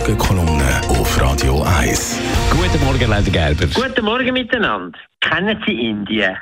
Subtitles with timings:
[0.00, 2.18] Morgenkolumne auf Radio 1.
[2.50, 3.66] Guten Morgen, Leiter Gerber.
[3.66, 4.98] Guten Morgen miteinander.
[5.20, 6.38] Kennen Sie Indien?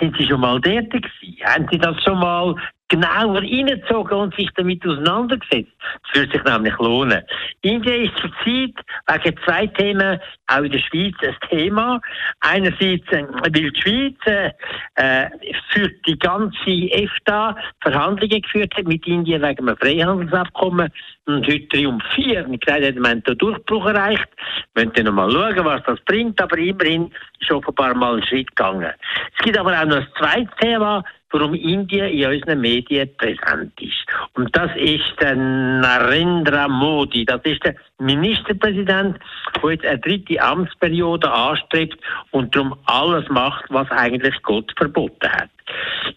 [0.00, 1.44] Sind Sie schon mal dort gewesen?
[1.44, 2.54] Haben Sie das schon mal
[2.92, 5.72] genauer reingezogen und sich damit auseinandergesetzt?
[5.80, 7.22] Das würde sich nämlich lohnen.
[7.62, 8.74] Indien ist zurzeit
[9.08, 12.00] wegen zwei Themen auch in der Schweiz ein Thema.
[12.40, 14.50] Einerseits, äh, weil die Schweiz
[14.96, 15.30] äh,
[15.70, 20.90] für die ganze EFTA Verhandlungen geführt hat mit Indien wegen einem Freihandelsabkommen
[21.26, 24.28] und heute triumphiert und gesagt hat, wir haben den Durchbruch erreicht.
[24.74, 28.48] Wir müssen noch mal schauen, was das bringt, aber immerhin ist offenbar mal ein Schritt
[28.54, 28.92] gegangen.
[29.36, 34.06] Es gibt aber auch noch ein zweites Thema, warum Indien in unseren Medien präsent ist.
[34.34, 37.24] Und das ist der Narendra Modi.
[37.24, 39.18] Das ist der Ministerpräsident,
[39.62, 41.98] der jetzt eine dritte Amtsperiode anstrebt
[42.30, 45.50] und darum alles macht, was eigentlich Gott verboten hat.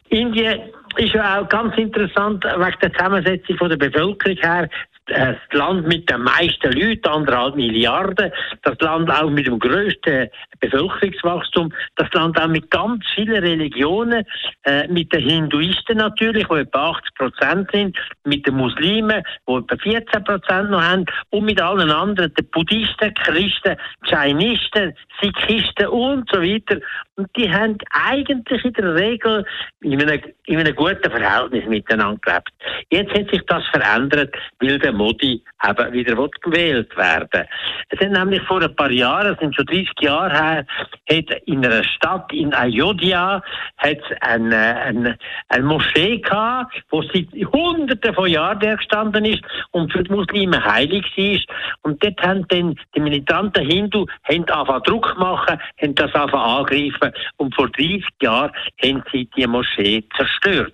[0.10, 0.62] Indien
[0.98, 4.70] ist ja auch ganz interessant wegen der Zusammensetzung von der Bevölkerung her
[5.08, 8.32] das Land mit den meisten Leuten, anderthalb Milliarden,
[8.64, 14.26] das Land auch mit dem größten Bevölkerungswachstum, das Land auch mit ganz vielen Religionen,
[14.64, 19.78] äh, mit den Hinduisten natürlich, die etwa 80 Prozent sind, mit den Muslimen, die etwa
[19.78, 23.76] 14 Prozent noch haben, und mit allen anderen, den Buddhisten, Christen,
[24.06, 26.80] Chinisten, Sikhisten und so weiter.
[27.16, 29.46] Und die haben eigentlich in der Regel
[29.82, 32.52] in einem, in einem guten Verhältnis miteinander gelebt.
[32.90, 37.48] Jetzt hat sich das verändert, weil der Modi eben wieder gewählt werden
[37.90, 40.66] Es sind nämlich vor ein paar Jahren, es sind schon 30 Jahre her,
[41.10, 43.42] hat in einer Stadt, in Ayodhya,
[43.78, 45.18] hat eine, eine,
[45.50, 51.06] eine Moschee gehabt, wo seit Hunderten von Jahren gestanden ist und für die Muslime heilig
[51.16, 51.56] war.
[51.84, 57.12] Und dort haben dann die militanten Hindu haben angefangen Druck machen, haben das angefangen angreifen
[57.38, 58.52] und vor 30 Jahren
[58.84, 60.74] haben sie die Moschee zerstört.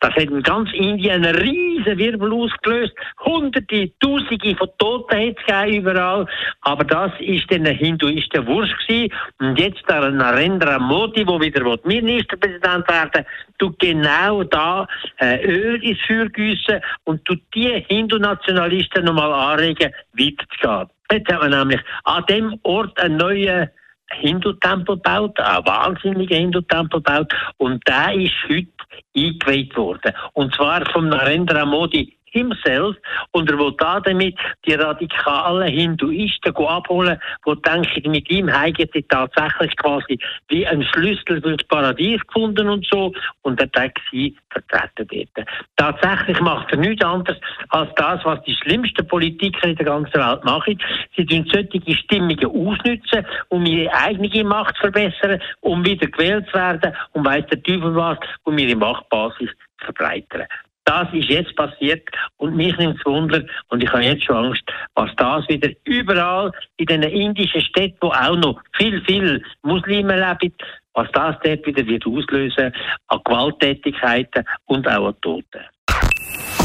[0.00, 2.92] Das hat in ganz Indien einen riesen Wirbel ausgelöst.
[3.24, 6.26] Hunderte, Tausende von Toten hat es überall.
[6.62, 9.12] Aber das ist den Hinduisten wurscht gewesen.
[9.40, 13.24] Und jetzt der Narendra Modi, der wieder Ministerpräsident werden
[13.58, 14.86] tut genau da
[15.18, 20.88] äh, Öl ins Feuer gießen und tut die Hindu-Nationalisten nochmal anregen, weiterzugehen.
[21.10, 23.68] Jetzt haben wir nämlich an dem Ort einen neuen
[24.10, 27.32] Hindu-Tempel gebaut, einen wahnsinnigen Hindu-Tempel gebaut.
[27.58, 28.66] Und der ist heute
[29.16, 30.12] eingeweiht worden.
[30.32, 32.96] Und zwar vom Narendra Modi himself
[33.30, 34.36] und er will damit
[34.66, 40.18] die radikalen Hinduisten abholen, die denken, mit ihm haben sie tatsächlich quasi
[40.48, 43.12] wie ein Schlüssel für das Paradies gefunden und so
[43.42, 45.48] und er denkt sie vertreten dort.
[45.76, 50.44] Tatsächlich macht er nichts anderes als das, was die schlimmsten Politiker in der ganzen Welt
[50.44, 50.80] machen.
[51.16, 56.54] Sie tun solche Stimmungen ausnützen, um ihre eigene Macht zu verbessern, um wieder gewählt zu
[56.54, 60.46] werden, um weiss der Teufel was, um ihre Machtbasis zu verbreitern.
[60.84, 62.06] Das ist jetzt passiert
[62.36, 64.62] und mich nimmt es Wunder und ich habe jetzt schon Angst,
[64.94, 70.54] was das wieder überall in den indischen Städten, wo auch noch viel, viel Muslime leben,
[70.92, 72.72] was das dort wieder wird auslösen
[73.08, 75.64] an Gewalttätigkeiten und auch an Toten.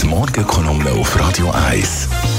[0.01, 2.38] Die Morgenkolumne auf Radio 1.